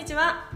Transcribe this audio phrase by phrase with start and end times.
[0.00, 0.48] にちは。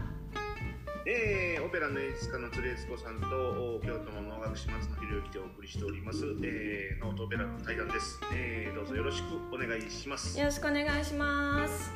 [1.05, 10.39] えー、オペラの演出家の鶴江津子さんと京都の能楽師松野博之でお送りしております、えー、ノートオペラの対談です、えー、どうぞよろしくお願いします。
[10.39, 11.93] よろしくお願いします。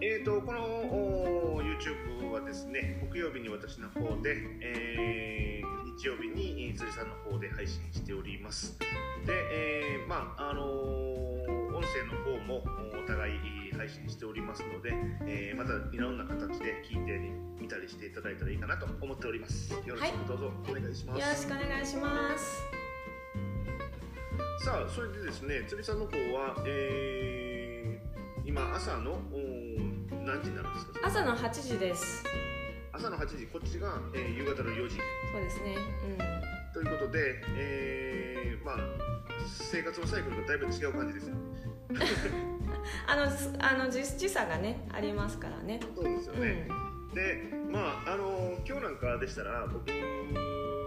[0.00, 8.76] えーとこのお YouTube はですね木曜日に私の方で、えー、日曜日に鶴さんの方で配信しております。
[9.24, 11.20] で、えー、まああのー
[11.70, 14.92] 音声の方もお互い配信しておりますので、
[15.24, 17.18] えー、またいろんな形で聞いて
[17.58, 19.72] みたりしていただいたらいいかなと思っております。
[19.72, 22.62] よろしくどうぞお願いします、はい、よろしくお願いします。
[24.62, 29.18] さあそれでですね釣りさんの方は、えー、今朝の
[30.10, 31.00] 何時になるんですか？
[31.06, 32.22] 朝の8時です。
[32.92, 34.96] 朝の8時こっちが、えー、夕方の4時。
[35.32, 35.76] そうですね。
[36.04, 36.74] うん。
[36.74, 38.76] ということで、えー、まあ
[39.48, 41.28] 生活のサイクルがだいぶ違う感じです。
[41.30, 42.59] よね
[43.06, 43.24] あの
[43.58, 45.80] あの時時差がねありますからね。
[45.94, 49.86] そうですよね、うん、でまああの今日なんかでしたら僕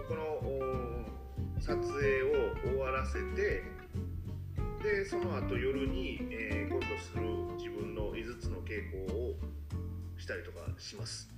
[0.08, 0.34] この
[1.60, 3.62] 撮影を終わらせて
[4.82, 7.22] でその後夜に、えー、今度する
[7.56, 9.34] 自分の5つの稽古を
[10.18, 11.30] したりとかします。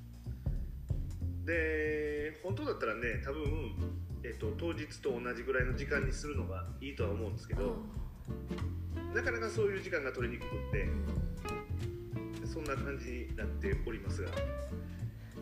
[1.45, 3.45] で本当だったらね多分、
[4.25, 7.77] えーと、当日と同じぐらいの時間にするのがいいとは思うんですけど、
[9.15, 10.89] なかなかそういう時間が取りにくくって
[12.47, 14.31] そんな感じになっておりますが。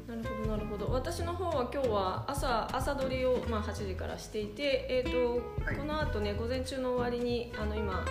[0.07, 8.05] なるほどなるほど私の方は今日は朝朝撮りを、まあ、8時からしていて、えーと、はい、このあとね午前中の終わりにあの今、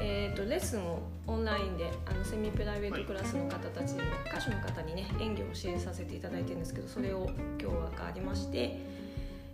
[0.00, 7.30] えーと、レッスンをオンラインであのセミプライベートクラスの方たちにも、はい、歌手の方にね演技を教えさせていただいてるんですけどそれを
[7.60, 9.03] 今日はがありまして。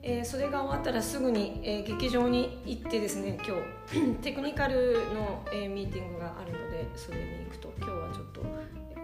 [0.03, 3.57] えー、それが終わったらすぐに、えー、劇場に行ってですね今
[3.93, 8.41] 日 テクニカルの、えー、ミーティングがあるのでそれに行くと今日はちょっと、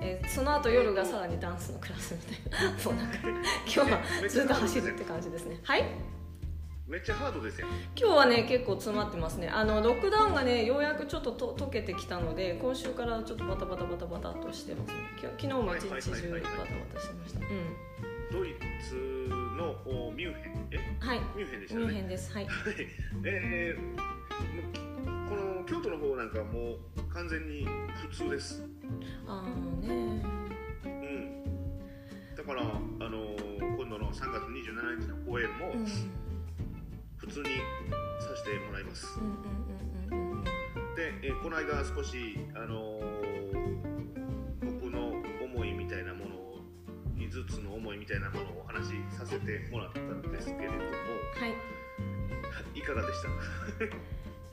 [0.01, 2.21] えー、その後夜がさらにダンスのクラスみ
[2.51, 5.61] たいな もうなんか今日はずっと走るって感じですね。
[5.65, 5.85] はい？
[6.87, 7.67] めっちゃハードですよ。
[7.97, 9.49] 今日はね結構詰まってますね。
[9.49, 14.95] あのロックダウンがねようやくちょっとと解けてきたので今週からちょっとバタバタバタバタとしてますね。
[15.21, 17.41] 昨日も一日中バタバタしてました。
[17.41, 17.77] うん。
[18.31, 19.75] ドイツの
[20.15, 20.69] ミュンヘン。
[20.71, 20.79] え？
[21.01, 21.21] はい。
[21.35, 21.87] ミュンヘンでしたね。
[21.87, 22.33] ミュンヘンです。
[22.33, 22.47] はい。
[23.25, 27.67] えー、この京都の方なんかもう完全に
[28.11, 28.63] 普通です。
[29.27, 29.49] ああ
[29.85, 30.23] ね
[30.85, 31.45] うん。
[32.37, 32.65] だからあ
[33.09, 33.37] の
[33.77, 35.73] 今度の3月27日の公演も、
[37.17, 37.51] 普通にさ
[38.37, 39.19] せてもらいます、
[40.97, 43.01] で、えー、この間少しあの
[47.47, 50.85] つの思いみたいなものをお話しさせてもらったんですけれども、は
[52.75, 53.29] い、いかがでした？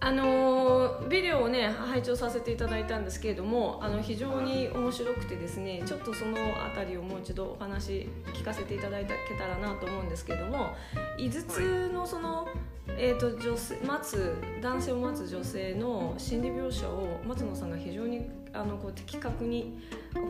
[0.06, 6.36] あのビデオをね拝聴させていただいたんですけれどもあの非常に面白くてですねちょっとその
[6.76, 9.06] 辺りをもう一度お話聞かせていただけ
[9.38, 10.76] たらなと思うんですけれども
[11.18, 12.50] 井筒のその、
[12.88, 19.80] えーと、女性待つ男性を待つ女性の心理描写を松野さんが非常にあのこう的確に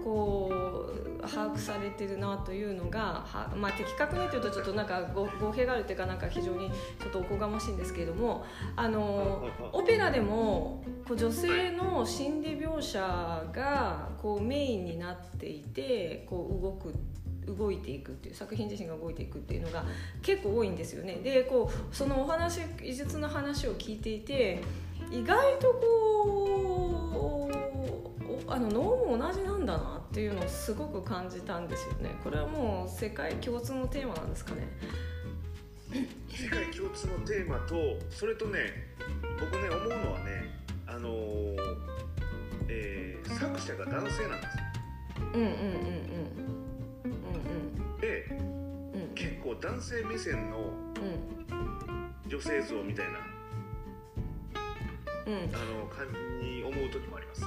[0.03, 0.49] こ
[1.19, 6.69] う把握されてるなというのがは、まあ、的確にというとちょっとなんか語弊があるというかなんか非常に
[6.99, 12.99] ちょっとおこがましいんですけれどもあのオペラでもこう女性の心理描写
[13.51, 16.93] がこうメインになっていてこう動く
[17.45, 19.83] 動いていくっていう作品自身が動いていくっていうのが
[20.21, 21.15] 結構多いんですよね。
[21.23, 24.61] でこうそのお話技術の話を聞いていて
[25.11, 32.15] 意外とこうあの脳も同じなんだなっていうのをすごく感じたんですよね。
[32.23, 34.67] これはもう世界共通のテーマなんですかね。
[36.29, 37.75] 世界共通のテーマと
[38.09, 38.59] それとね
[39.39, 41.55] 僕ね思うのはねあのー、
[42.67, 44.63] えー、作者が男性なんですよ。
[45.33, 45.49] うんうんうんうん。
[45.49, 46.62] うんうん
[47.99, 48.25] で、
[48.93, 50.73] うん、結構男性目線の
[52.27, 53.11] 女性像みたいな、
[55.27, 56.07] うん、あの感
[56.41, 57.45] じに思う時もあります。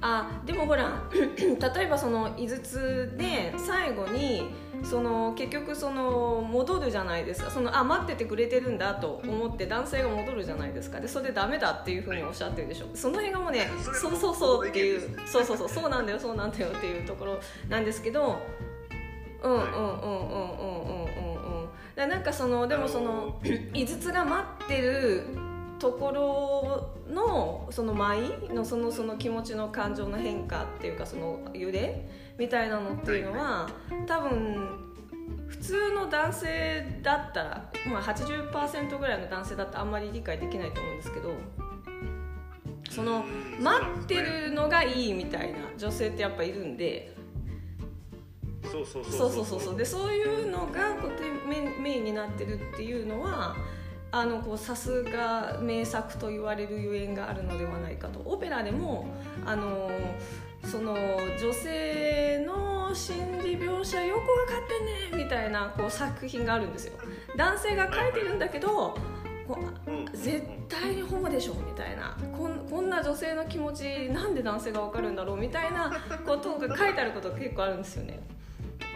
[0.00, 4.48] あでもほら 例えばその井筒で最後に
[4.84, 7.50] その結局その戻るじゃないですか。
[7.50, 11.00] そのあ待っててくれてるんだと思って男性が戻るじゃないですか。
[11.00, 12.86] でそれでダメだっていうふうにおっしゃってるでしょ。
[12.94, 13.68] その辺がもうね
[14.00, 18.40] そうそうそうっていうそうそうそうそうなんだよそうなんだよっていうところなんですけど
[19.42, 21.22] うんうんうんうんうんうん
[21.96, 23.40] うんなんかそのでもその
[23.74, 25.24] 井筒が待ってる
[25.78, 28.20] ところのその舞
[28.52, 33.68] のそのその気持ちの感情の変化っていうかその揺れみたいなのっていうのは
[34.06, 34.88] 多分
[35.48, 41.32] 普通の男性だったら、まあ、80%ぐらいの男性だったらあんまり理解できないと思うんですけど
[42.90, 43.24] その
[43.60, 47.14] 待ってるのがいいみたいな女性ってやっぱいるんで
[48.70, 49.44] そうそうそうそう。
[49.44, 53.56] そうそうでそういうのがこうメメインになってるっていうのは
[54.10, 58.20] あのこうさすが名作と言われるゆえんがあるのではないかと。
[58.24, 59.06] オペラでも
[59.44, 59.90] あの
[60.64, 66.94] その女性の心理描写よく分かってねみたいなこう作品があるんですよ。
[67.36, 68.96] 男性が書いてるんだけど
[69.46, 72.16] こう絶対にホモでしょみたいな。
[72.36, 75.92] こんこんな女性の気持ちなんで男性が分かるんだろうみたいな
[76.26, 78.20] ことが書いてあることが結構あるんですよね。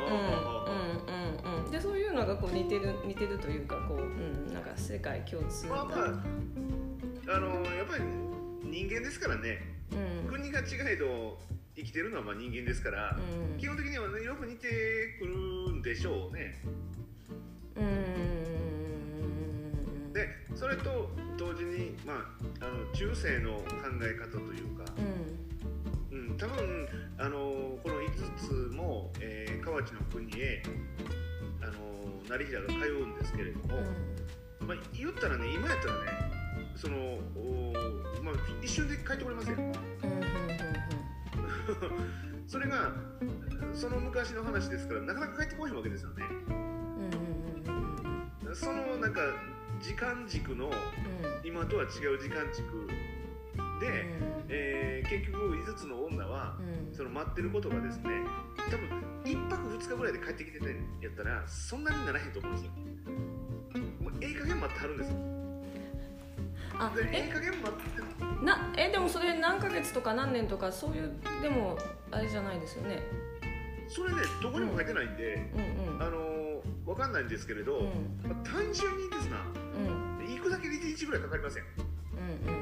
[0.07, 5.97] うんうんうんうん、でそういうのがこう似てる似てるというかこう、うん、なんか世界共通まあまあ
[7.35, 8.05] あのやっぱり
[8.65, 9.59] 人間ですからね、
[9.93, 11.39] うん、国が違えど
[11.77, 14.69] 生きてるのはまあ人間ですから、うん、基本的には、ね、よく似て
[15.21, 16.63] くるんでしょうね。
[17.77, 18.53] うん。
[20.13, 22.17] でそれと同時に、まあ、
[22.61, 23.65] あの中世の考
[24.03, 25.42] え方というか、うん、
[26.13, 26.89] うん、多分
[27.19, 27.39] あの
[27.83, 30.63] この5つも、えー、河内の国へ
[31.63, 31.73] あの
[32.29, 33.79] 成平が通うんですけれども、
[34.61, 36.01] うん、まあ、言ったらね今やったらね
[36.77, 37.19] その
[38.23, 39.73] まあ、一瞬で帰ってこれません、うん、
[42.47, 42.93] それが
[43.75, 46.25] その昔の話ですからなかなか帰ってこないわけですよね、
[48.55, 49.21] そのなんか
[49.81, 50.71] 時間軸の
[51.45, 52.89] 今とは違う時間軸
[53.83, 58.23] で、うん、えー、結局5つの女は、うん、その待ってることがですね
[58.71, 58.89] 多分
[59.25, 60.73] 1泊2日ぐらいで帰ってきてたや
[61.11, 62.71] ったらそんなにならへんと思うんですよ。
[64.01, 65.17] もうええ加減待ってはるんですよ。
[66.79, 67.29] あでえ？
[67.29, 71.13] え加減待ってなえでもそれ何ヶ月とか何年とかそういう
[71.43, 71.77] でも
[72.11, 73.03] あれじゃないですよね。
[73.89, 75.87] それねどこにも書いてないんで、うん。
[75.89, 77.87] うんうん、あの分かんないんですけれど、うん。
[78.29, 79.45] まあ、単純にですな、
[79.79, 81.65] うん、行くだけで1日ぐらいかかりません、
[82.47, 82.62] うんう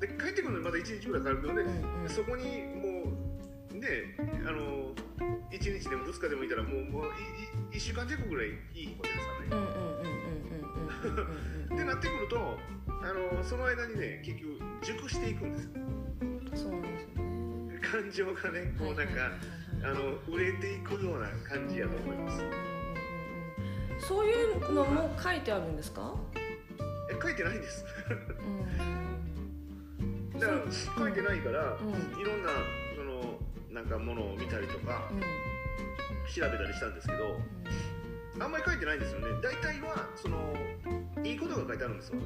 [0.00, 2.44] で帰ってくるのにまだ1日ぐらいかかるので、うんうん、そこに
[2.74, 3.12] も
[3.72, 4.16] うね
[4.46, 4.94] あの
[5.50, 7.04] 1日でも2日でもいたらもうもう
[7.72, 9.66] 1週間弱ぐらいいいわけですよね。
[11.74, 12.58] ってなってくると
[13.02, 15.70] あのその間にね結局熟していくんですよ。
[16.54, 17.80] そうなんですね。
[17.80, 19.30] 感情がねこうなんか、
[19.82, 22.44] あの売れていくような感じやと思います。
[24.06, 26.14] そういうのも書いてあるんですか？
[27.10, 27.84] え書いてないんです
[30.40, 30.60] だから
[30.98, 32.50] 書いてないから、うん、いろんな
[32.96, 33.38] その
[33.70, 37.24] なんかものを見たりとか、うん、調べたりしたんですけど、
[38.34, 39.26] うん、あんまり書いてないんですよね。
[39.42, 40.54] 大体はその
[41.22, 42.18] いいことが書いてあるんですよ、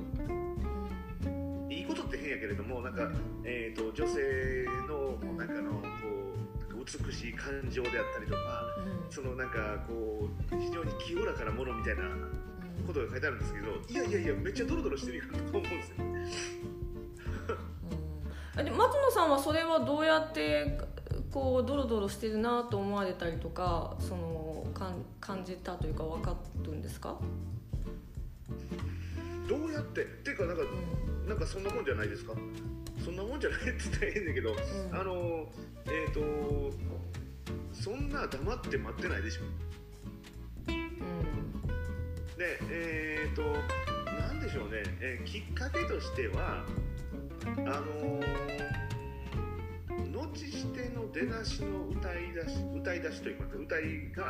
[1.68, 3.10] いいことって変やけれどもなんか、
[3.44, 5.78] えーと、女性のなんかのこ
[6.70, 8.38] う美しい感情であったりとか、
[9.10, 12.02] そのなんかこう非常に清らかなものみたいな
[12.86, 15.96] ことが書いてあるんですけど、いやいやいやめっちゃドロドロしてるやんと思うんですよ。
[18.56, 20.78] 松野さんはそれはどうやって
[21.32, 27.18] こうドロドロしてるなと思われたりとかそのかん感じたというか分かるんですか？
[29.48, 30.02] どうやって？
[30.02, 30.66] っていうかなんか、う
[31.26, 32.32] ん、なんかそんなもんじゃないですか？
[33.04, 34.56] そんなもんじゃないって言ったら変だけど、うん、
[35.00, 35.48] あの
[35.86, 36.20] えっ、ー、と
[37.72, 39.42] そんな黙って待ってないでしょ、
[40.68, 40.74] うん、
[42.38, 43.42] でえっ、ー、と
[44.28, 46.64] 何でしょうね、えー、きっかけとしては
[47.66, 54.28] あのー、後しての出だしの歌い出し歌い出しといいますか歌いが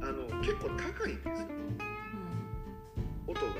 [0.00, 1.48] あの結構高いんですよ、
[3.26, 3.52] うん、音が。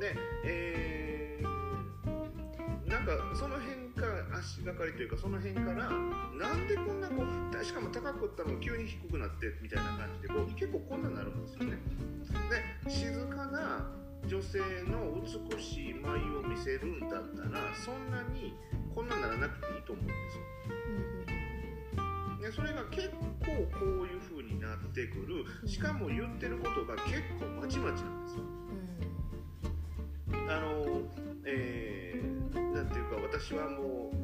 [0.00, 3.80] で、えー、なんかその辺
[4.40, 11.76] 足がかりというかその辺からなんでこんなこうしかも高くったのが急に低くなってみたいな感じでこう結構こんなになるんですよね。
[12.86, 13.99] で静かな
[14.30, 18.54] 女性の美しい舞を見せるんだったらそんなに
[18.94, 20.44] こんなならなくていいと思うんですよ。
[22.40, 23.16] でそれが結構
[23.76, 28.44] こういう風になってくるしかも言ってることが結構まちまちなんですよ。
[30.48, 31.02] あの
[31.44, 34.20] えー、なんていうか私はもう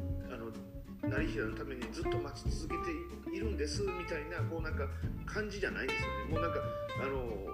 [1.09, 2.91] 成平のためにずっと待ち続け
[3.29, 4.87] ているんですみたいなこうなんか
[5.25, 6.59] 感じじゃないんですよねもうなんか
[7.01, 7.47] あの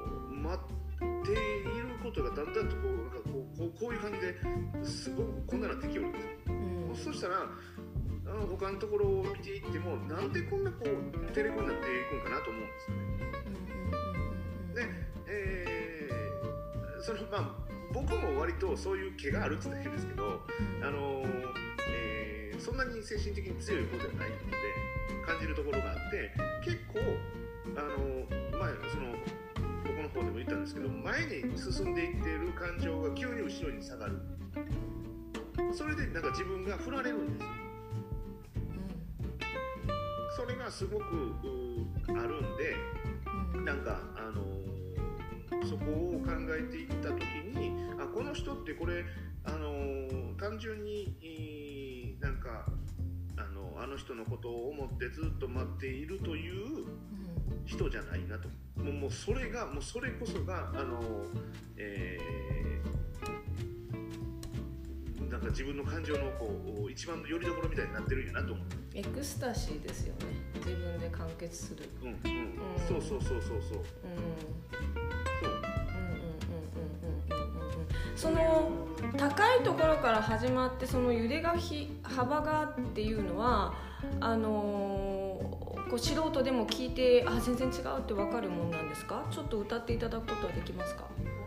[2.04, 4.36] ことがだんだんとこうなんかこうこうこういう感じで
[4.84, 6.52] すごくこんななってきるんですよ、う
[6.92, 7.48] ん、そしたら
[8.50, 12.98] 他のところを見ていってもなんでこんなこうテレコになっていくんかなと思うんですよ
[14.74, 14.88] ね、で、
[15.28, 17.56] えー、そのまあ
[17.94, 20.42] 僕も割とそういう毛があるって言ったら変ですけど
[20.82, 21.24] あの
[21.88, 22.34] えー
[22.64, 24.56] そんなに精神的に強い方ではないので
[25.28, 26.32] 感じるところがあって
[26.64, 27.00] 結構
[27.76, 28.24] あの
[28.58, 29.12] 前その
[30.14, 34.20] 方でも言ったんですけど前に進んでいっている感情が急に後ろに下がる。
[35.74, 37.50] それでなんか自分が振られるんですよ、
[40.36, 41.04] それがすごく
[42.10, 42.76] あるんで
[43.66, 44.44] なんかあの
[45.66, 47.24] そこを考えていった時
[47.58, 49.04] にあこの人ってこれ
[49.46, 52.66] あの単純になんか
[53.38, 56.86] あのあの人のことを思ってずっと待っているという
[57.66, 58.48] 人じゃないなと。
[58.82, 61.00] もうもうそれがもうそれこそがあの、
[61.78, 68.66] えー、なんか自分の感情のこう一番の拠り所みたいになってるんやなと思う。
[68.96, 70.26] エクスタシーですよね。
[70.56, 71.90] 自分で完結する。
[72.02, 72.18] うんうん、
[72.88, 73.78] そうそうそうそうそう。
[73.78, 73.84] うん。
[75.42, 75.74] そう
[78.16, 78.72] その
[79.18, 83.74] 高いところから始まってその揺れがひ幅がっていうのは
[84.22, 85.13] あのー
[85.90, 89.26] こう素人でも聞いてあ全然違うって分かるもんなんですか？
[89.30, 91.04] ちょっと歌っていただくことはできますか？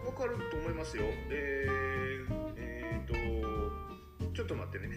[0.07, 1.03] わかると思いますよ。
[1.31, 4.95] えー、えー、と、ちょっと待ってね。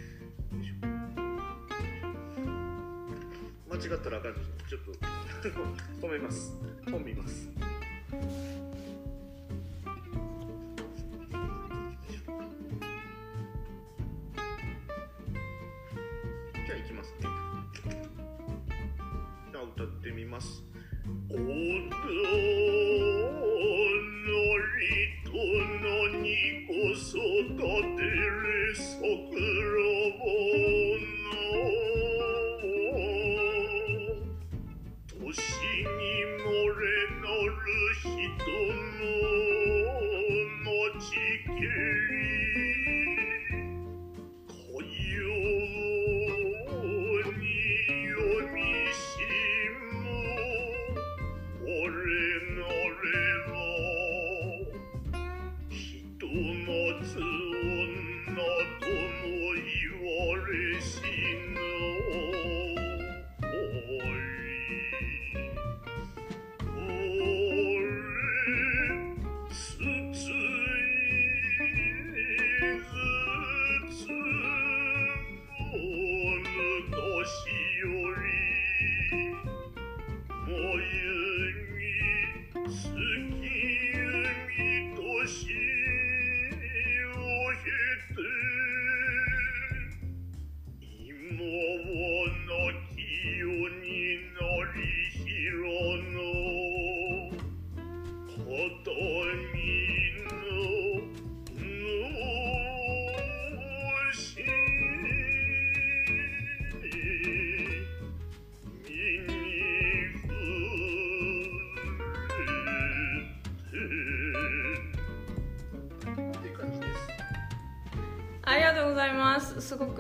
[3.70, 4.34] 間違ったらあかん
[4.68, 4.92] ちょっと
[6.08, 6.54] 止めます。
[6.92, 7.50] 本見ます。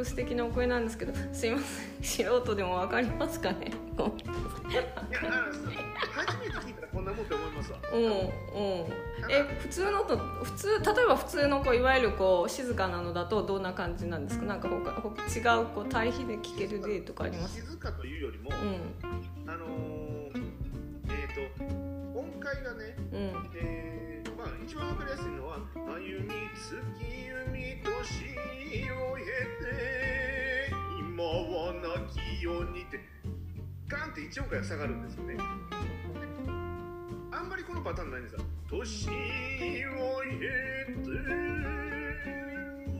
[0.03, 1.65] く素敵なお声なんですけどすいません。
[2.01, 3.71] 素人でも分かりますかね？
[3.97, 4.71] ごめん。
[4.71, 5.07] いやあの
[6.11, 7.77] 初めて聞いたらこんなもんって思いますわ。
[7.93, 8.09] うんうん。
[9.29, 14.45] え普通のと普通例えば普通のこういわゆるこう静かなのだとどんな感じなんですか？
[14.45, 15.09] なんか他他
[15.57, 17.55] 違うこう対比で聞ける例とかあります？
[17.61, 19.08] 静かというよりも、うん
[32.49, 32.99] 42って
[33.87, 35.37] ガンって1音階下がるんですよね。
[37.31, 38.39] あんまりこのパターンないんですよ。
[38.69, 39.11] 年を
[40.23, 40.79] 経て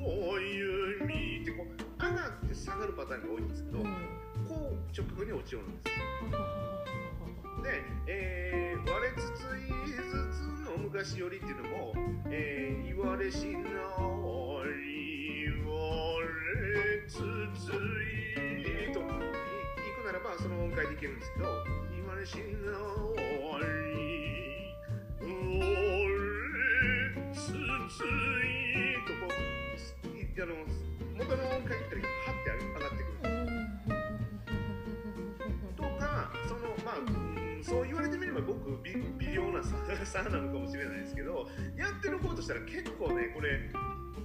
[0.06, 5.90] 歩みってこう上がって下がるパターンが多いんですけど、こう直角に落ちようなんです
[7.64, 10.02] で、えー、割れつついず
[10.34, 11.94] つの昔よりっていうのも、
[12.30, 13.66] えー、言われしなり
[15.66, 15.80] 割
[16.66, 17.18] れつ
[17.60, 17.70] つ
[18.16, 18.19] い
[20.70, 21.46] 音階でいけるんですけど
[21.96, 23.58] 言われしなり我
[27.34, 27.54] つつい
[29.04, 30.54] とこうあの
[31.18, 33.34] 元の音階言ったらハッて上がってくる
[35.76, 36.96] とかそのまあ、
[37.64, 38.96] そう言われてみれば僕微
[39.28, 39.64] 妙な
[40.06, 43.72] 差差なのかもしれないですけどやってる方としたら結構ねこれ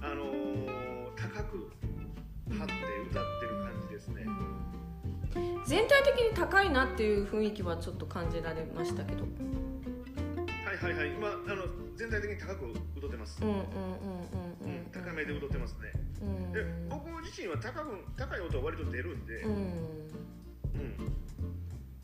[0.01, 0.85] あのー
[1.15, 1.71] 高く
[2.49, 2.73] 張って
[3.09, 4.25] 歌ってる感じですね。
[5.65, 9.23] 全体的に高いなっていう雰囲気はちょっと感じられましたけど。
[9.23, 9.29] は
[10.73, 11.15] いはいはい。
[11.15, 12.65] 今あの全体的に高く
[12.97, 13.41] 歌ってます。
[13.41, 13.65] うんうんうんう
[14.63, 14.81] うんうん。
[14.81, 15.91] ん高めで歌ってますね。
[16.21, 16.51] うん。
[16.53, 19.51] で僕自身は高く高い音は割と出るんで、うん。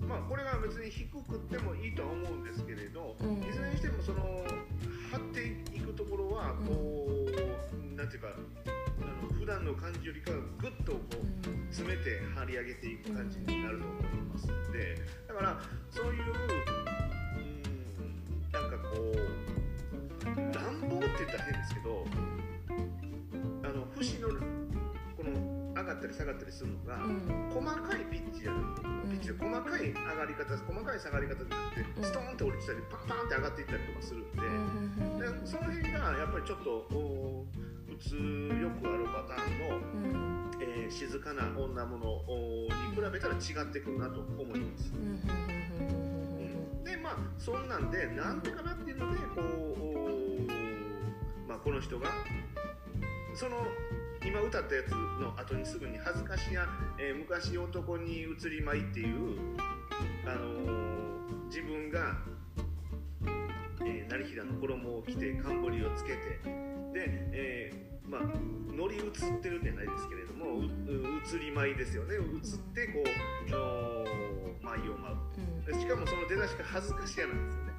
[0.02, 3.44] うん、まあこれが別に低くってもいいとは思うんですけれど、うん。
[3.44, 4.44] いずれにしてもその
[5.12, 8.30] 張っていくところはこう、なんていうか
[9.52, 14.96] 段段の感じよりかぐっとこう詰めて張り上げていく感じになると思いますので
[15.28, 15.60] だから
[15.92, 19.20] そういううんなんかこう
[20.56, 22.06] 乱暴って言ったら変ですけど
[23.64, 24.36] あの節のこ
[25.20, 26.98] の上がったり下がったりするのが、
[27.50, 34.32] 細かいピッチじゃなくてピッチで細かい上がり方細かい下がり方じゃなくてストーンって降りてたりパンパンって上がっていったりとかするん
[35.20, 37.61] で,、でその辺がやっぱりちょっと普
[38.02, 38.16] 通
[38.60, 39.66] よくあるパターンの、
[40.60, 42.10] えー静かな女物に
[42.94, 44.92] 比べたら違ってくるなと思います。
[44.94, 45.22] うん
[46.84, 49.46] でまあそんなんでなんでかなっていうのでこう、
[51.48, 52.10] まあ、この人が
[53.34, 53.66] その
[54.26, 56.68] 今歌ったやつの後にすぐに「恥ずかしや、
[57.00, 59.40] えー昔男に移りまい」っていう、
[60.26, 60.82] あのー
[61.48, 62.18] 自分が、
[63.82, 66.18] えー、成平の衣を着て冠をつけて
[66.94, 68.22] で、えーまあ
[68.76, 72.16] 乗り移ってるんじゃないですけれども移り舞いですよね。
[72.16, 75.72] 移ってこうお舞を舞う。
[75.72, 77.72] でしかもその出だしが恥ずかしやなんですよね。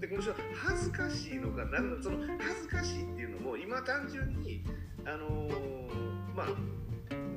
[0.00, 4.62] でこの人は恥ずかしいのかなんだその恥ずかしいっていうのも今単純に
[5.06, 6.46] あのーまあ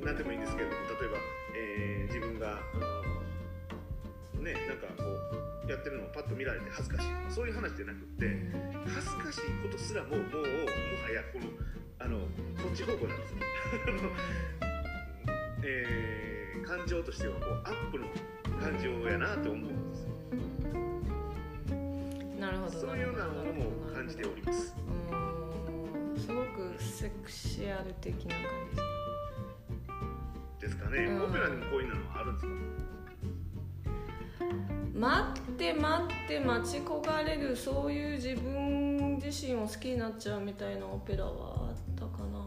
[0.04, 1.18] 何でもいいんですけれども例えば、
[1.56, 2.78] えー自分があ
[4.36, 7.08] のーねなんかこうやってるのをパッと見られて恥ずかしい。
[7.30, 8.36] そういう話じゃなくって
[8.88, 10.48] 恥ずかしいことすらももうもは
[11.14, 11.46] やこの
[12.00, 12.26] あのこ
[12.74, 13.38] っち方向なんですよ、
[15.64, 18.06] えー感情としてはこうアップの
[18.62, 20.10] 感情やなと思うんですよ。
[22.40, 22.72] なるほど。
[22.72, 24.76] そういうようなものも感じております。
[24.78, 24.82] う
[26.16, 26.20] ん。
[26.20, 28.44] すごくセクシュアル的な感
[30.60, 30.68] じ。
[30.68, 31.24] ですかね、うん。
[31.24, 32.52] オペラにもこういうのはあるんですか？
[34.93, 42.46] 待って待って待ち焦がれるそういう自分自身を好きになっちゃうみたいなオペラはあったかな。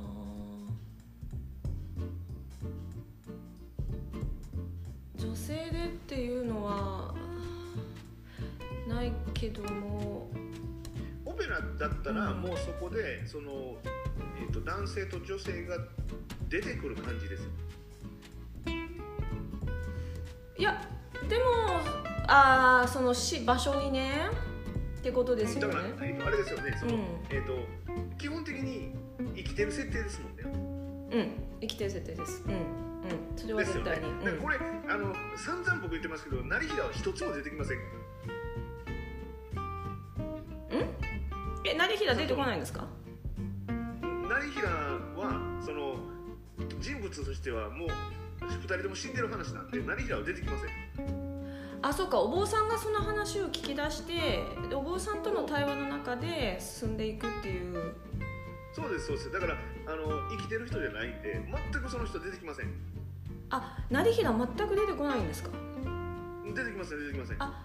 [5.16, 7.14] 女性でっていうのは
[8.88, 10.30] ないけども。
[11.24, 12.42] オペラだったらうん。
[12.42, 13.76] もうそこでその、
[14.38, 15.76] えー、と男性と女性が
[16.48, 17.48] 出てくる感じですよ。
[20.58, 20.86] いや
[21.28, 21.42] でも
[22.28, 24.28] あーそのし場所にね
[24.98, 27.00] ってことですよだから、あれですよねその、うん。
[27.30, 27.52] えー、と
[28.18, 28.94] 基本的に
[29.34, 30.42] 生きてる設定ですもんね。
[31.12, 32.42] うん生きてる設定です。
[32.46, 32.60] うんうん。
[33.36, 34.38] それは絶対に、うん。
[34.40, 34.56] これ
[34.88, 37.82] あの散々僕言ってますけど成平は一つも出てきませんか？
[41.64, 42.86] え成平出てこないんですか？
[44.28, 45.96] ら成平はその
[46.80, 47.88] 人物としてはもう
[48.48, 51.12] 2人とも死んでる話なんで成平は出てきません。
[51.84, 54.14] あそうかお坊さんがその話を聞き出して
[54.68, 57.94] でお坊さんとの対話の中で進んでいくっていう。
[58.72, 59.32] そうですそうです。
[59.32, 62.68] だからあの生きてる人じゃないんで全くその人出てきません。
[63.50, 65.50] あ成平全く出てこないんですか？
[66.54, 67.36] 出てきません出てきません。
[67.42, 67.64] あ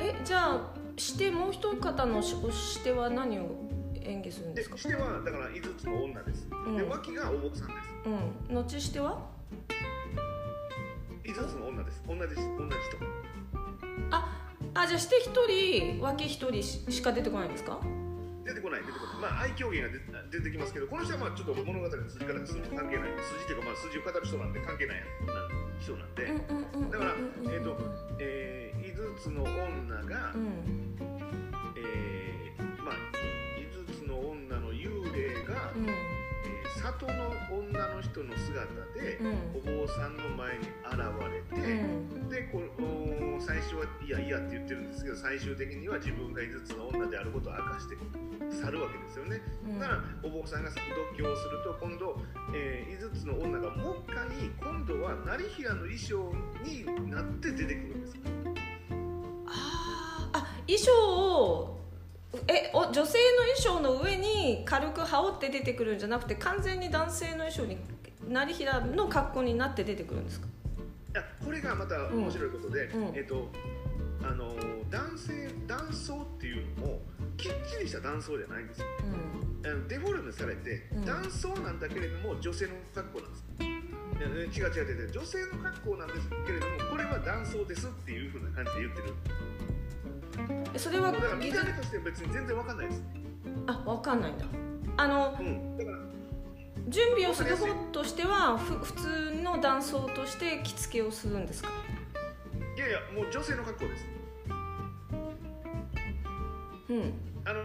[0.00, 3.68] えじゃあしてもう一方のしおしては何を
[4.00, 6.76] 演技するんですしてはだから5つの女です、うん。
[6.76, 8.08] で脇がお坊さんです。
[8.50, 8.54] うん。
[8.54, 9.20] 後しては？
[11.28, 12.02] 5つの女です。
[12.06, 12.38] 同じ同じ人。
[14.10, 14.24] あ
[14.74, 17.78] あじゃあして一人脇一人ししか出てこないんですか？
[18.44, 19.32] 出てこない出てこない。
[19.32, 19.88] まあ愛嬌芸が
[20.30, 23.10] 出出てきますけどこの人はまあちょっと物語の筋から筋関係ない。
[23.20, 25.02] 筋っていうかまあ筋を語る人なんで関係ない
[25.80, 26.26] 人なんで、
[26.90, 27.14] だから
[27.52, 27.76] えっ、と
[28.18, 29.54] えー、5つの女
[30.04, 30.96] が、うん。
[31.76, 32.94] えー、まあ
[36.92, 38.64] 里の女の人の姿
[38.96, 40.96] で、うんお坊さんの前に現
[41.52, 47.96] れて、うんでこお最初は「いやいや」って言ってるんですけど最終的には自分が5つの女であることを明かして
[48.50, 49.40] 去るわけですよね。
[49.64, 50.84] うんだからお坊さんが読
[51.16, 52.20] 経をすると今度、
[52.54, 54.26] えー、5つの女がもう一回
[54.60, 56.32] 今度は成平の衣装
[56.64, 58.16] になって出てくるんです。
[59.46, 61.78] あーあ衣装を
[62.46, 63.04] えお女性の
[63.56, 67.78] 衣装の上に軽く羽織って出てくるんじゃなくて完全に男性の衣装に
[68.28, 70.46] 成平の格好になって出てくるんですか？
[70.46, 70.50] い
[71.14, 73.08] やこれがまた面白いことで、うん。
[73.08, 73.48] うんえっ、と
[74.22, 77.00] あのー男性男装っていうのも
[77.36, 78.86] きっちりした男装じゃないんですよ。
[79.64, 81.04] あのデフォルメされて、うん。
[81.04, 83.44] 男装なんだけれども女性の格好なんです。
[84.18, 89.08] 違う違う違う女性の格好なんですけれどもこれは男装ですっていう風な感じで言ってる。
[89.08, 89.77] うん
[90.78, 93.02] それは技術た目として別に全然わかんないです、
[93.66, 94.44] あわかんないんだ。
[94.96, 95.98] あのうん、だから。
[96.88, 101.68] 準備をする方としてはふ普通の男装として着付けをするんですか？
[102.76, 104.06] いやいやもう女性の格好です。
[106.88, 107.12] うん。
[107.44, 107.64] あの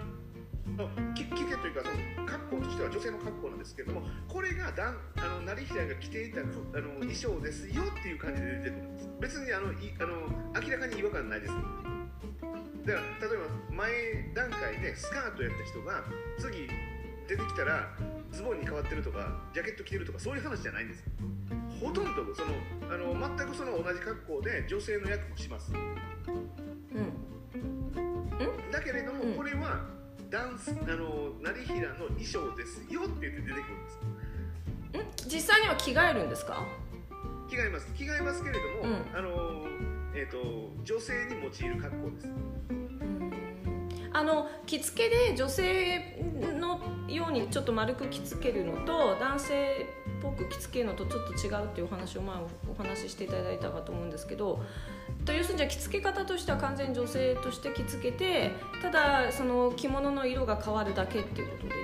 [1.13, 9.10] き着付けとというかその格好としては女性の格好なんですけどもこれがだんあの成平が着ていた服あの衣装ですよっていう感じで出てくるんです。
[9.21, 10.28] 別にあのいあの
[10.62, 11.54] 明らかに違和感ないです
[12.86, 16.04] だから例えば前段階でスカートやった人が
[16.38, 16.67] 次
[17.28, 17.89] 出てきたら
[18.32, 21.04] ズボンに変わってるとかジャケット着てるとかそういう話じゃないんです
[21.80, 22.54] ほとんどその
[22.89, 25.74] あの全くその同じ格好で女性の役もします。
[25.74, 27.12] うん。
[28.72, 29.34] だけれども、うん。
[29.36, 29.82] これは
[30.30, 33.65] ダンスあの成平の衣装ですよって言って出てくるん
[35.04, 35.28] です。
[35.28, 35.30] ん。
[35.30, 36.65] 実際には着替えるんですか？
[37.50, 37.88] 着替えます。
[37.93, 39.17] 着替えますけれども、うん。
[39.17, 39.67] あの
[40.15, 42.28] えー、と女性に用いる格好です
[44.24, 46.18] あの着付けで女性
[46.58, 49.86] のようにちょっと丸く着付けるのと男性
[50.20, 52.38] っぽく着付けるのとちょっと違うっていうお話を前
[52.70, 54.64] お話ししていただいたかと思うんですけど
[55.26, 61.83] と要するにじゃあ着付け方としては完全に女性として着付けてただその着物の色が変わるだけっていうことで。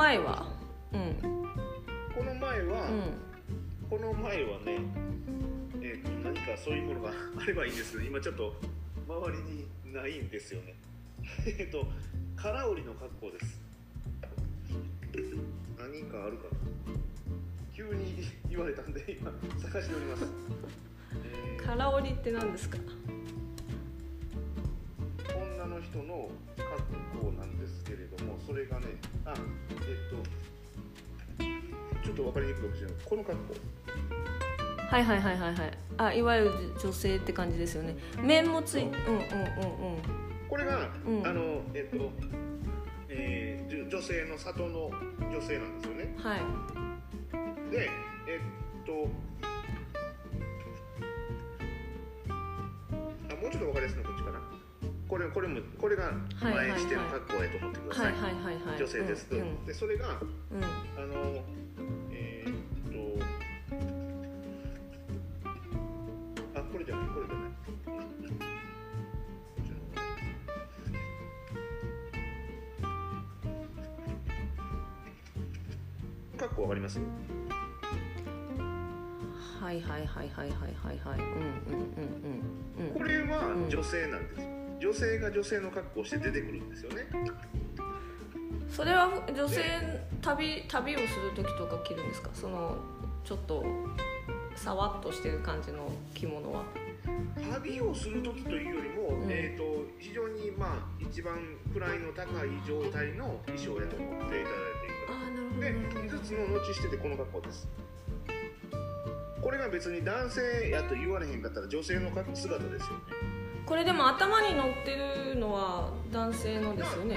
[0.00, 0.46] 前は。
[0.94, 1.14] うん。
[2.14, 3.88] この前は、うん。
[3.90, 4.78] この前はね、
[5.82, 8.54] えーと何かそういうものがあればいいんですけど今ちょっと
[9.06, 10.74] 周りにないんですよね。
[11.58, 11.86] えっと
[12.36, 13.60] 空織りの格好です。
[15.78, 16.50] 何かあるかな。
[17.74, 20.24] 急に言われたんで今探しております、
[21.24, 22.78] えー空織りって何ですか？
[22.78, 23.19] 女
[25.80, 28.86] の人の格好なんですけれどもそれがね
[29.24, 29.36] あえっ、
[30.10, 30.22] と
[32.04, 32.96] ちょっと分かりにくいかもしれない。
[33.04, 33.54] この格好。
[34.90, 35.78] はいはいはいはいはい。
[35.98, 37.96] あいわゆる女性って感じですよね。
[38.22, 38.86] 面もついう。
[38.86, 39.22] んうんうんうん。
[40.48, 41.26] これが、うん。
[41.26, 42.10] あのえっと、
[43.08, 44.90] えー、女性の里の
[45.30, 46.14] 女性なんですよね。
[46.16, 46.40] はい。
[47.70, 47.90] で
[48.26, 48.40] え
[48.82, 49.08] っと
[53.28, 54.59] あもうちょっと分かりやすいのはこっちかな
[55.10, 58.12] これこれもこれが前しての格好やと思ってくださ、はい
[58.78, 59.26] 女性です。
[59.26, 59.66] と、うんうん。
[59.66, 60.06] でそれが
[60.52, 60.62] うん。
[60.62, 60.68] あ
[61.04, 61.42] の
[62.12, 62.54] えーっ
[66.52, 67.40] とあこれじゃないこれじゃな
[76.36, 76.38] い。
[76.38, 77.00] かっこわかります？
[79.60, 81.18] はいはいはいはいはいはいはい。
[81.18, 82.12] うんうんうん
[82.78, 82.94] うんうん。
[82.94, 87.06] これは女性なんですよ女性が女性の格好をして出てくるんですよね。
[88.68, 89.62] それは女性
[90.22, 92.30] 旅旅をする時とか着るんですか？
[92.32, 92.76] その
[93.24, 93.64] ちょっと
[94.54, 96.62] さわっとしてる感じの着物は。
[97.52, 99.30] 旅をする時というよりも、うん。
[99.30, 101.36] えー、と非常にまあ一番
[101.74, 107.68] 位の高い状態の衣装やと思っていただいていいかなああなるほどなるほどで5つの後しててこの格好です。
[109.42, 113.19] これが別に男性やと言われへんかったら女性の格姿ですよね
[113.70, 117.16] これでも頭に乗ってるのは男性のですよね？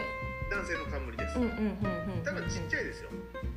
[0.52, 3.10] 男性の冠です、うんうんうんうんだからちっちゃいですよ。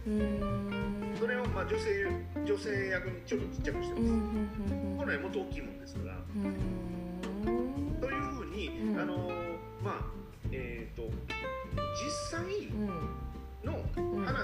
[0.07, 1.15] うーん。
[1.21, 2.09] それをまあ女性
[2.43, 6.15] 女性役にちょっとちっちゃくしてます、うんうん本来もっと大きいもんですから。
[6.17, 8.01] うーん。
[8.01, 8.99] というふうに、うん。
[8.99, 9.33] あのー
[9.85, 9.95] まあ
[10.51, 11.11] えっ、と実
[12.31, 12.87] 際うん。
[13.63, 13.85] の
[14.17, 14.25] うん。
[14.25, 14.39] 花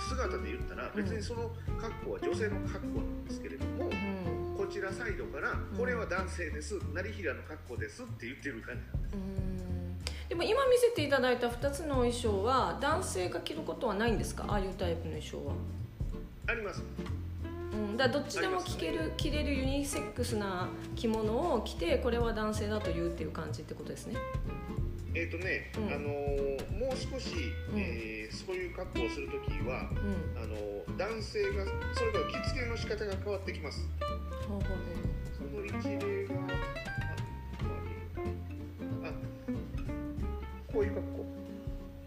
[0.00, 3.90] 姿で言ったら別にその格好は女性の格好なんですけれども、うん。
[3.90, 3.92] こ
[4.70, 9.14] ちらサイドからこれは男性です成平の格好ですって言ってる感じなんです。
[9.14, 10.28] うん。
[10.28, 14.44] でも今見せていただいた2つの衣装は男性が着ることはないんですか？
[14.48, 15.54] ああいうタイプの衣装は、
[16.46, 16.82] あります。
[17.72, 24.16] うん、だどっちでも着ける着れるユニセックスな着物を着てこれは男性だと言うっていう感じってことですね。
[25.14, 25.84] えっ、とね、うん。
[25.88, 27.34] あのーもう少し、
[27.72, 27.78] うん。
[27.78, 30.42] えーそういう格好をするときはうん。
[30.42, 33.88] あのー男性がそれから着付けの仕方が変わってきます
[34.48, 34.74] ほうほうほ
[35.36, 35.72] その一
[36.04, 36.34] 例が
[39.04, 39.12] ああ
[40.72, 41.24] こういう格好、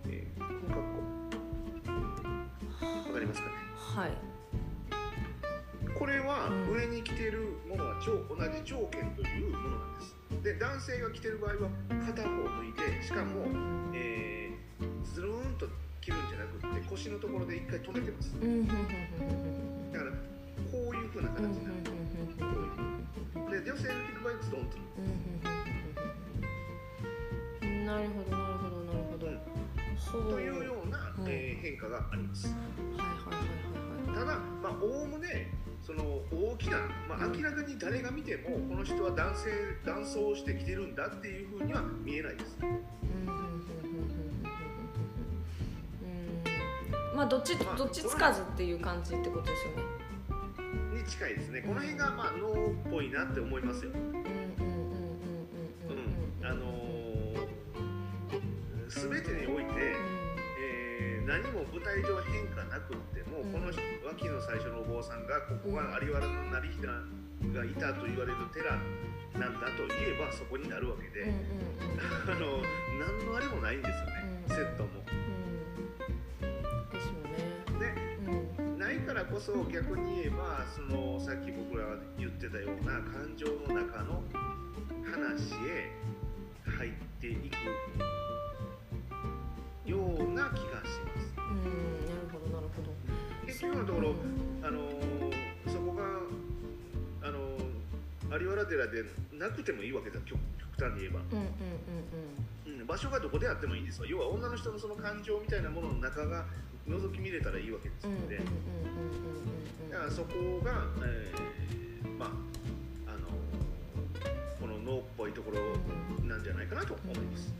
[0.07, 0.99] えー、この格好。
[3.09, 3.53] わかりますかね？
[3.95, 4.09] うはい。
[5.97, 6.71] これはうん。
[6.73, 10.15] 上に着ているものは超同じ条件というものなんです。
[10.43, 11.69] で男性が着てる場合は
[12.07, 13.45] 片方抜いてしかも、
[13.93, 15.67] えー、ずるーんと
[16.01, 18.33] 着るんじゃなくって腰のところで一回止めてます。
[19.93, 20.11] だから
[20.71, 22.00] こういう風な形になるうん
[23.63, 25.61] 女性の certo aqui do Banco
[27.85, 29.27] なるほどなるほどなるほど。
[30.11, 32.47] ほというような、うん、えー、変化があります。
[32.47, 35.51] はいはいはいはい、ただまあおおむね
[35.83, 39.51] その大きな、まあ、明らかに誰が見てもこの人は男性
[39.85, 42.57] 男装してきてるんだっていうふうには見えないです。
[47.15, 50.00] まあどっちどっちつかずっていう感じってことですよね。
[50.91, 51.61] に近いですね。
[51.61, 53.91] この辺がまあ脳っぽいなって思いますよ、
[56.43, 59.71] あのー、全てにおいて、
[60.59, 63.53] えー何も舞台上変化なくっても、うん。
[63.53, 66.91] この脇の最初のお坊さんがここが有原の成平
[67.53, 68.75] がいたと言われる寺
[69.39, 71.31] なんだと言えばそこになるわけで、
[72.27, 72.59] あの
[72.99, 74.55] 何のあれもないんですよね、うん。
[74.55, 75.20] セットも。
[79.41, 84.21] そ逆に言えばそのさっき僕らが言ってたような感情の中の
[85.01, 85.89] 話へ
[86.77, 87.57] 入っていく
[89.89, 91.33] ような気がします。
[91.39, 92.93] うんなるほどなるほど
[93.47, 94.15] 結局のところ、うん
[94.63, 94.77] あの
[95.65, 96.03] そこが
[97.27, 104.07] あの有原寺でなくてもいいわけだ極極端に言えば、うんうんうん、場所がどこであってもいいんですわ。
[104.07, 106.45] 要は女の人のその感情みたいなものの中が
[106.87, 108.39] 覗き見れたらいいわけですので、
[109.91, 112.29] だからそこが、えーまあ
[113.07, 113.27] あの
[114.59, 115.57] この脳っぽいところ
[116.27, 117.53] なんじゃないかなと思います。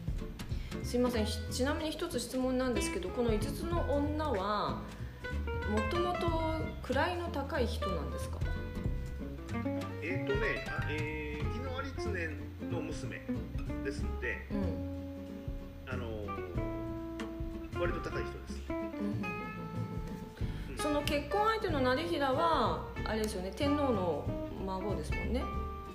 [0.84, 1.26] すいません。
[1.26, 4.82] ひちなみに一つ質問なんですけどこの5つの女は
[5.70, 6.52] もともと
[6.92, 8.40] 位の高い人なんですか？
[10.02, 11.21] えっ、とね、あえー、
[12.12, 12.30] 昨日有
[12.70, 13.22] 常の娘
[13.86, 14.92] ですので、うん
[15.88, 16.06] あの
[17.80, 18.48] 割と高い人で
[20.76, 20.84] す。
[20.84, 24.26] その結婚相手の成平はあれですよね天皇の
[24.66, 25.44] 孫ですもんね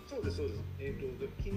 [0.07, 0.61] そうですそうです。
[0.79, 1.55] えっ、とで昨日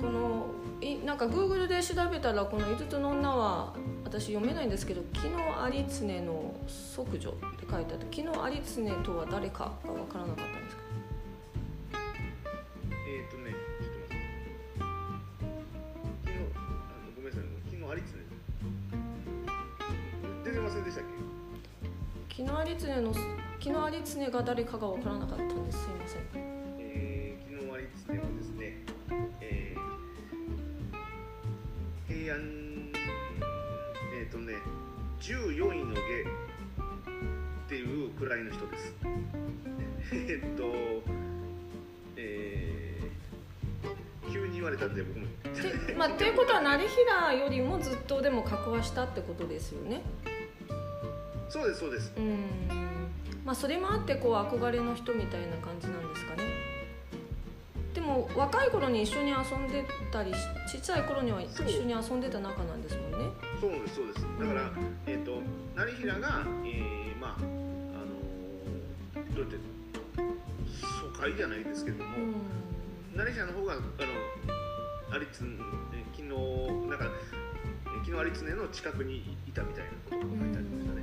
[0.00, 0.46] この
[0.80, 5.34] いなんか Google で調べたらこの5つの女は私読めないんですけど「昨日
[5.78, 10.81] 有常の即女」って書いてあって昨日有常とは誰かが分からなかったんですか？
[22.74, 22.80] け？
[22.80, 23.24] 昨日有常の昨
[23.60, 26.22] 日有常が誰かが分からなかったんですすいません
[26.78, 28.84] えー、昨日有常はですね、
[29.40, 32.40] えー、平安
[34.18, 34.54] えっ、とね
[35.20, 38.94] 14位の下っていうくらいの人です。
[40.12, 40.64] えっと
[42.16, 45.26] えー、急に言われたんで僕も。
[45.96, 50.02] まあということは成平よりもずっとでも格はしたってことですよね
[51.52, 52.12] そうですそうです。
[52.16, 52.36] うん
[53.44, 56.42] まあそれもあってこう憧れの人みたいな感じなんですかね
[57.92, 60.38] でも若い頃に一緒に遊んでたりし
[60.70, 63.18] ちっちゃい頃には一緒に遊んでた仲なんですもんね
[63.60, 64.26] そうですそうです。
[64.38, 64.70] だから、うん
[65.06, 65.42] えっ、と
[65.74, 69.56] 成平が、えー、まああのーどうやって
[70.78, 72.16] 疎開じゃないですけども。
[72.16, 72.34] うん
[73.14, 75.44] 成平の方があの有常
[75.92, 76.28] え昨日
[76.88, 81.02] なんかえ昨日有常の近くにいたみたいなことが書いてありましたね。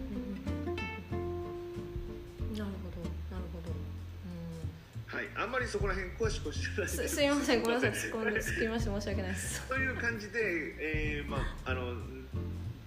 [5.20, 10.40] はい、あんまりそこら辺詳しく知らないすす すいませんごめんなさいす突っ込んで突っ込みまして申し訳ないですという感じで、
[10.80, 11.94] えーまああの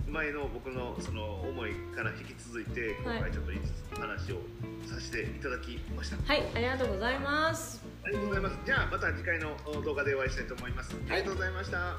[0.08, 4.42] 前の僕のその思いから引き続いて今はい回ちょっと話を
[4.86, 6.16] させていただきました。
[6.16, 8.58] はいありがとうございますありがとうございます。
[8.66, 10.94] じゃあまた次回の動画でお会いしたいと思います。
[11.08, 11.98] ありがとうございました。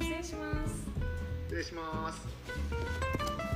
[0.00, 0.74] 失礼します
[1.48, 3.47] 失礼します。